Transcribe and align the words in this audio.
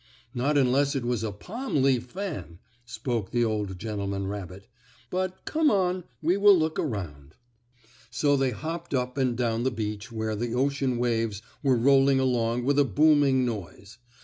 "Not 0.33 0.57
unless 0.57 0.95
it 0.95 1.05
was 1.05 1.23
a 1.23 1.31
palm 1.31 1.83
leaf 1.83 2.07
fan," 2.07 2.57
spoke 2.85 3.29
the 3.29 3.45
old 3.45 3.77
gentleman 3.77 4.25
rabbit. 4.25 4.65
"But 5.11 5.45
come 5.45 5.69
on, 5.69 6.05
we 6.23 6.37
will 6.37 6.57
look 6.57 6.79
around." 6.79 7.35
So 8.09 8.35
they 8.35 8.49
hopped 8.49 8.95
up 8.95 9.15
and 9.19 9.37
down 9.37 9.61
the 9.61 9.69
beach 9.69 10.11
where 10.11 10.35
the 10.35 10.53
ocean 10.55 10.97
waves 10.97 11.43
were 11.61 11.75
rolling 11.77 12.19
along 12.19 12.65
with 12.65 12.79
a 12.79 12.83
booming 12.83 13.45
noise. 13.45 13.99